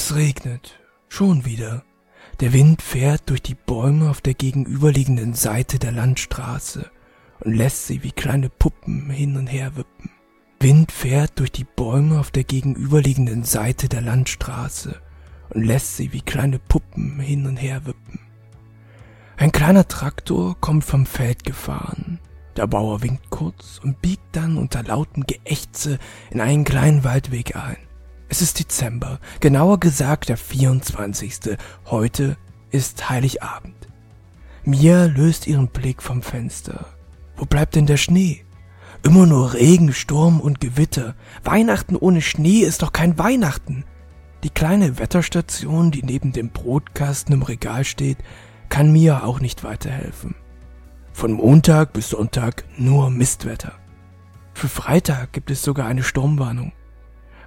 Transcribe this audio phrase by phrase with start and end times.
[0.00, 0.78] Es regnet.
[1.08, 1.82] Schon wieder.
[2.38, 6.88] Der Wind fährt durch die Bäume auf der gegenüberliegenden Seite der Landstraße
[7.40, 10.12] und lässt sie wie kleine Puppen hin und her wippen.
[10.60, 15.02] Wind fährt durch die Bäume auf der gegenüberliegenden Seite der Landstraße
[15.50, 18.20] und lässt sie wie kleine Puppen hin und her wippen.
[19.36, 22.20] Ein kleiner Traktor kommt vom Feld gefahren.
[22.56, 25.98] Der Bauer winkt kurz und biegt dann unter lautem Geächze
[26.30, 27.87] in einen kleinen Waldweg ein.
[28.30, 31.56] Es ist Dezember, genauer gesagt der 24.
[31.86, 32.36] Heute
[32.70, 33.88] ist Heiligabend.
[34.64, 36.86] Mia löst ihren Blick vom Fenster.
[37.38, 38.44] Wo bleibt denn der Schnee?
[39.02, 41.14] Immer nur Regen, Sturm und Gewitter.
[41.42, 43.84] Weihnachten ohne Schnee ist doch kein Weihnachten.
[44.44, 48.18] Die kleine Wetterstation, die neben dem Brotkasten im Regal steht,
[48.68, 50.34] kann Mia auch nicht weiterhelfen.
[51.14, 53.72] Von Montag bis Sonntag nur Mistwetter.
[54.52, 56.72] Für Freitag gibt es sogar eine Sturmwarnung.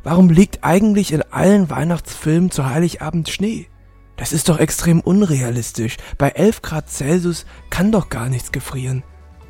[0.04, 3.68] Warum liegt eigentlich in allen Weihnachtsfilmen zu Heiligabend Schnee?
[4.18, 5.98] Das ist doch extrem unrealistisch.
[6.18, 9.04] Bei 11 Grad Celsius kann doch gar nichts gefrieren.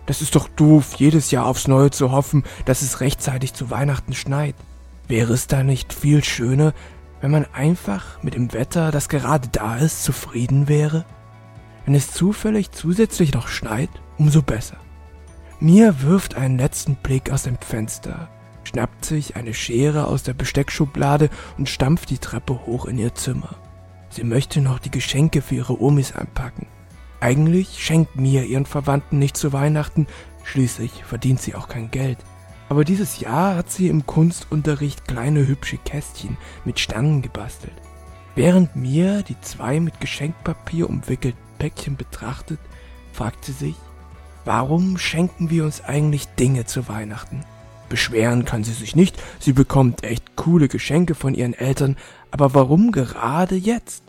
[0.06, 4.14] Das ist doch doof, jedes Jahr aufs Neue zu hoffen, dass es rechtzeitig zu Weihnachten
[4.14, 4.56] schneit.
[5.08, 6.74] Wäre es da nicht viel schöner,
[7.22, 11.06] wenn man einfach mit dem Wetter, das gerade da ist, zufrieden wäre?
[11.86, 14.78] Wenn es zufällig zusätzlich noch schneit, umso besser.
[15.60, 18.30] Mia wirft einen letzten Blick aus dem Fenster,
[18.64, 23.56] schnappt sich eine Schere aus der Besteckschublade und stampft die Treppe hoch in ihr Zimmer.
[24.10, 26.68] Sie möchte noch die Geschenke für ihre Omis anpacken.
[27.20, 30.08] Eigentlich schenkt Mia ihren Verwandten nicht zu Weihnachten,
[30.44, 32.18] schließlich verdient sie auch kein Geld.
[32.68, 37.74] Aber dieses Jahr hat sie im Kunstunterricht kleine hübsche Kästchen mit Sternen gebastelt.
[38.34, 42.60] Während Mia die zwei mit Geschenkpapier umwickelten Päckchen betrachtet,
[43.12, 43.76] fragt sie sich,
[44.46, 47.44] warum schenken wir uns eigentlich Dinge zu Weihnachten?
[47.92, 51.98] Beschweren kann sie sich nicht, sie bekommt echt coole Geschenke von ihren Eltern,
[52.32, 54.04] aber warum gerade jetzt?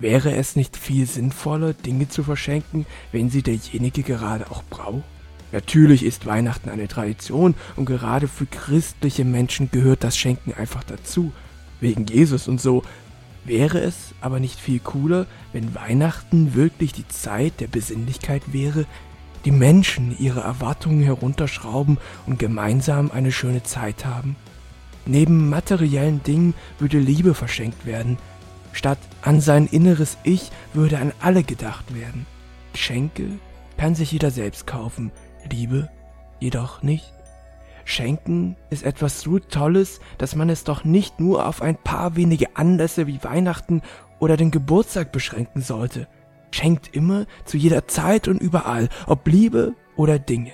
[0.00, 5.04] Wäre es nicht viel sinnvoller, Dinge zu verschenken, wenn sie derjenige gerade auch braucht?
[5.52, 11.32] Natürlich ist Weihnachten eine Tradition und gerade für christliche Menschen gehört das Schenken einfach dazu.
[11.80, 12.82] Wegen Jesus und so.
[13.44, 18.84] Wäre es aber nicht viel cooler, wenn Weihnachten wirklich die Zeit der Besinnlichkeit wäre,
[19.48, 24.36] die Menschen ihre Erwartungen herunterschrauben und gemeinsam eine schöne Zeit haben?
[25.06, 28.18] Neben materiellen Dingen würde Liebe verschenkt werden,
[28.72, 32.26] Statt an sein inneres Ich würde an alle gedacht werden.
[32.74, 33.24] Geschenke
[33.78, 35.12] kann sich jeder selbst kaufen,
[35.50, 35.88] Liebe
[36.40, 37.14] jedoch nicht.
[37.86, 42.54] Schenken ist etwas so Tolles, dass man es doch nicht nur auf ein paar wenige
[42.54, 43.80] Anlässe wie Weihnachten
[44.18, 46.06] oder den Geburtstag beschränken sollte.
[46.50, 50.52] Schenkt immer, zu jeder Zeit und überall, ob Liebe oder Dinge.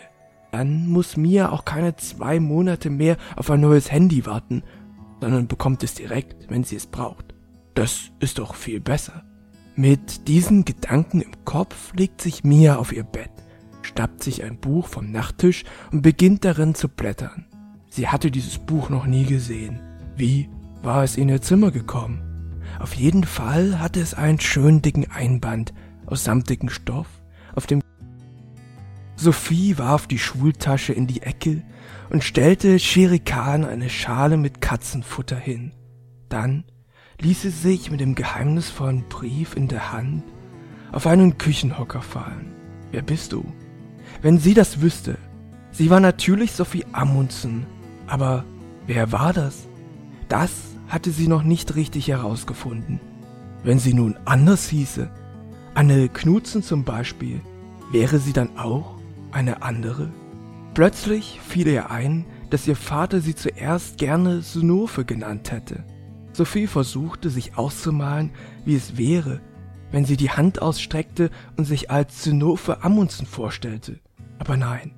[0.53, 4.62] Dann muss Mia auch keine zwei Monate mehr auf ein neues Handy warten,
[5.21, 7.34] sondern bekommt es direkt, wenn sie es braucht.
[7.75, 9.25] Das ist doch viel besser.
[9.75, 13.31] Mit diesen Gedanken im Kopf legt sich Mia auf ihr Bett,
[13.82, 17.47] schnappt sich ein Buch vom Nachttisch und beginnt darin zu blättern.
[17.88, 19.81] Sie hatte dieses Buch noch nie gesehen.
[20.16, 20.49] Wie
[20.82, 22.22] war es in ihr Zimmer gekommen?
[22.78, 25.75] Auf jeden Fall hatte es einen schönen dicken Einband
[26.07, 27.07] aus samtigem Stoff,
[27.55, 27.81] auf dem
[29.17, 31.63] Sophie warf die Schultasche in die Ecke
[32.11, 35.73] und stellte Sherikan eine Schale mit Katzenfutter hin.
[36.29, 36.65] Dann
[37.21, 40.25] ließ sie sich mit dem geheimnisvollen Brief in der Hand
[40.93, 42.53] auf einen Küchenhocker fallen.
[42.91, 43.45] Wer bist du?
[44.23, 45.19] Wenn sie das wüsste.
[45.71, 47.67] Sie war natürlich Sophie Amundsen.
[48.07, 48.45] Aber
[48.87, 49.67] wer war das?
[50.29, 50.53] Das
[50.89, 53.01] hatte sie noch nicht richtig herausgefunden.
[53.65, 55.11] Wenn sie nun anders hieße,
[55.77, 57.41] Anne Knutzen zum Beispiel,
[57.91, 58.95] wäre sie dann auch
[59.33, 60.12] eine andere?
[60.73, 65.83] Plötzlich fiel ihr ein, dass ihr Vater sie zuerst gerne Sunurfe genannt hätte.
[66.33, 68.31] Sophie versuchte sich auszumalen,
[68.65, 69.41] wie es wäre,
[69.91, 73.99] wenn sie die Hand ausstreckte und sich als Zinnofe Amundsen vorstellte.
[74.39, 74.95] Aber nein,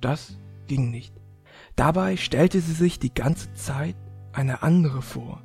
[0.00, 1.12] das ging nicht.
[1.74, 3.96] Dabei stellte sie sich die ganze Zeit
[4.32, 5.42] eine andere vor.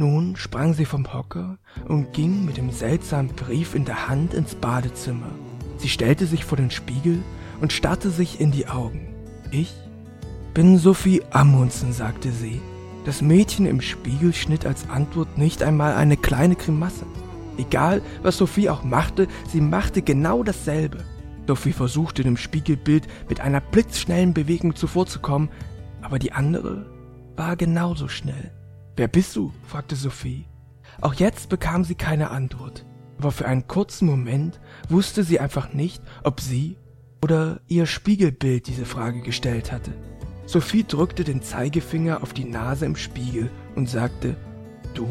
[0.00, 4.54] Nun sprang sie vom Hocker und ging mit dem seltsamen Brief in der Hand ins
[4.54, 5.30] Badezimmer.
[5.76, 7.22] Sie stellte sich vor den Spiegel
[7.60, 9.14] und starrte sich in die Augen.
[9.50, 9.74] Ich
[10.54, 12.62] bin Sophie Amundsen, sagte sie.
[13.04, 17.04] Das Mädchen im Spiegel schnitt als Antwort nicht einmal eine kleine Grimasse.
[17.58, 21.04] Egal, was Sophie auch machte, sie machte genau dasselbe.
[21.46, 25.50] Sophie versuchte dem Spiegelbild mit einer blitzschnellen Bewegung zuvorzukommen,
[26.00, 26.86] aber die andere
[27.36, 28.50] war genauso schnell.
[29.00, 29.50] Wer bist du?
[29.66, 30.44] fragte Sophie.
[31.00, 32.84] Auch jetzt bekam sie keine Antwort,
[33.16, 34.60] aber für einen kurzen Moment
[34.90, 36.76] wusste sie einfach nicht, ob sie
[37.24, 39.94] oder ihr Spiegelbild diese Frage gestellt hatte.
[40.44, 44.36] Sophie drückte den Zeigefinger auf die Nase im Spiegel und sagte,
[44.92, 45.08] du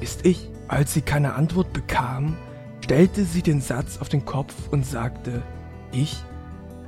[0.00, 0.48] bist ich.
[0.68, 2.38] Als sie keine Antwort bekam,
[2.82, 5.42] stellte sie den Satz auf den Kopf und sagte,
[5.92, 6.16] ich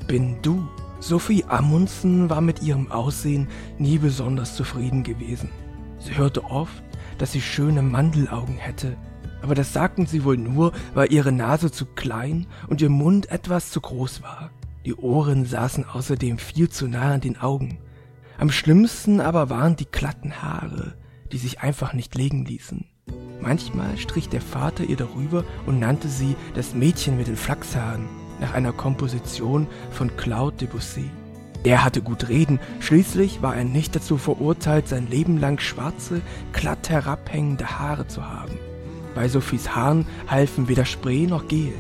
[0.07, 0.67] bin du.
[0.99, 5.51] Sophie Amundsen war mit ihrem Aussehen nie besonders zufrieden gewesen.
[5.99, 6.83] Sie hörte oft,
[7.19, 8.97] dass sie schöne Mandelaugen hätte,
[9.43, 13.71] aber das sagten sie wohl nur, weil ihre Nase zu klein und ihr Mund etwas
[13.71, 14.51] zu groß war.
[14.85, 17.79] Die Ohren saßen außerdem viel zu nah an den Augen.
[18.39, 20.95] Am schlimmsten aber waren die glatten Haare,
[21.33, 22.87] die sich einfach nicht legen ließen.
[23.41, 28.07] Manchmal strich der Vater ihr darüber und nannte sie das Mädchen mit den Flachshaaren,
[28.41, 31.11] nach einer Komposition von Claude Debussy.
[31.69, 36.23] Der hatte gut reden, schließlich war er nicht dazu verurteilt, sein Leben lang schwarze,
[36.55, 38.59] glatt herabhängende Haare zu haben.
[39.15, 41.75] Bei Sophies Haaren halfen weder Spray noch Gel.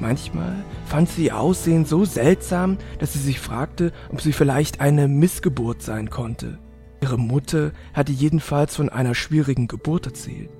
[0.00, 0.52] Manchmal
[0.84, 5.80] fand sie ihr Aussehen so seltsam, dass sie sich fragte, ob sie vielleicht eine Missgeburt
[5.80, 6.58] sein konnte.
[7.00, 10.50] Ihre Mutter hatte jedenfalls von einer schwierigen Geburt erzählt.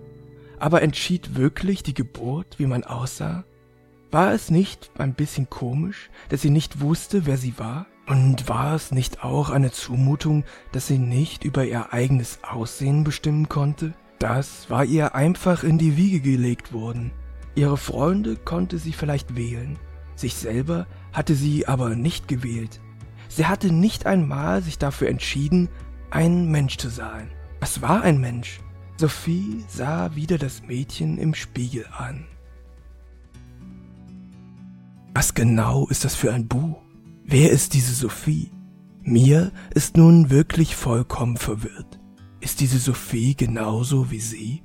[0.59, 3.45] Aber entschied wirklich die Geburt, wie man aussah?
[4.11, 7.85] War es nicht ein bisschen komisch, dass sie nicht wusste, wer sie war?
[8.13, 13.49] Und war es nicht auch eine Zumutung, dass sie nicht über ihr eigenes Aussehen bestimmen
[13.49, 13.95] konnte?
[14.19, 17.11] Das war ihr einfach in die Wiege gelegt worden.
[17.55, 19.79] Ihre Freunde konnte sie vielleicht wählen,
[20.15, 22.83] sich selber hatte sie aber nicht gewählt.
[23.31, 25.71] Sie hatte nicht einmal sich dafür entschieden,
[26.11, 27.31] ein Mensch zu sein.
[27.61, 28.61] Es war ein Mensch.
[28.99, 32.27] Sophie sah wieder das Mädchen im Spiegel an.
[35.15, 36.77] Was genau ist das für ein Buch?
[37.25, 38.51] Wer ist diese Sophie?
[39.03, 42.01] Mir ist nun wirklich vollkommen verwirrt.
[42.41, 44.63] Ist diese Sophie genauso wie sie?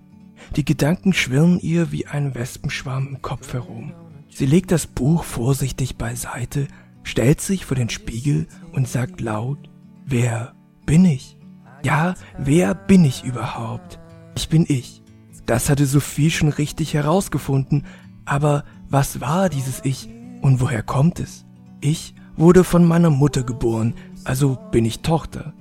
[0.55, 3.93] Die Gedanken schwirren ihr wie ein Wespenschwarm im Kopf herum.
[4.29, 6.67] Sie legt das Buch vorsichtig beiseite,
[7.03, 9.69] stellt sich vor den Spiegel und sagt laut,
[10.05, 10.53] wer
[10.85, 11.37] bin ich?
[11.83, 13.99] Ja, wer bin ich überhaupt?
[14.35, 15.03] Ich bin ich.
[15.45, 17.85] Das hatte Sophie schon richtig herausgefunden,
[18.25, 20.09] aber was war dieses Ich?
[20.41, 21.45] Und woher kommt es?
[21.81, 23.93] Ich wurde von meiner Mutter geboren,
[24.23, 25.53] also bin ich Tochter.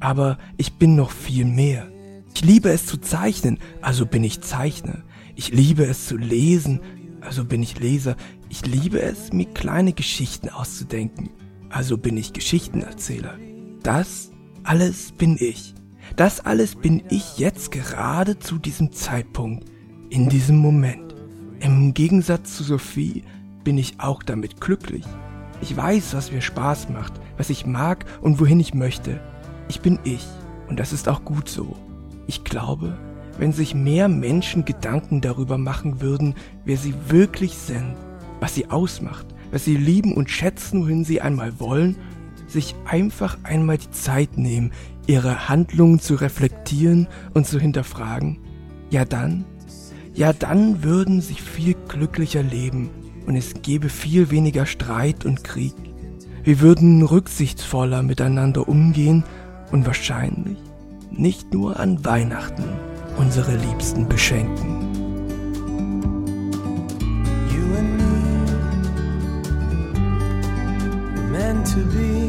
[0.00, 1.86] Aber ich bin noch viel mehr.
[2.34, 5.02] Ich liebe es zu zeichnen, also bin ich Zeichner.
[5.36, 6.80] Ich liebe es zu lesen,
[7.20, 8.16] also bin ich Leser.
[8.48, 11.30] Ich liebe es, mir kleine Geschichten auszudenken,
[11.70, 13.38] also bin ich Geschichtenerzähler.
[13.82, 14.30] Das
[14.62, 15.74] alles bin ich.
[16.16, 19.64] Das alles bin ich jetzt gerade zu diesem Zeitpunkt,
[20.10, 21.14] in diesem Moment.
[21.60, 23.24] Im Gegensatz zu Sophie
[23.64, 25.04] bin ich auch damit glücklich.
[25.60, 29.20] Ich weiß, was mir Spaß macht, was ich mag und wohin ich möchte.
[29.68, 30.26] Ich bin ich
[30.68, 31.76] und das ist auch gut so.
[32.26, 32.96] Ich glaube,
[33.38, 36.34] wenn sich mehr Menschen Gedanken darüber machen würden,
[36.64, 37.94] wer sie wirklich sind,
[38.40, 41.96] was sie ausmacht, was sie lieben und schätzen, wohin sie einmal wollen,
[42.46, 44.72] sich einfach einmal die Zeit nehmen,
[45.06, 48.38] ihre Handlungen zu reflektieren und zu hinterfragen,
[48.90, 49.44] ja dann,
[50.14, 52.90] ja dann würden sie viel glücklicher leben
[53.26, 55.74] und es gäbe viel weniger Streit und Krieg.
[56.42, 59.24] Wir würden rücksichtsvoller miteinander umgehen
[59.72, 60.58] und wahrscheinlich
[61.10, 62.64] nicht nur an Weihnachten
[63.16, 64.92] unsere Liebsten beschenken.
[67.50, 68.10] You and me,
[71.30, 72.23] meant to be.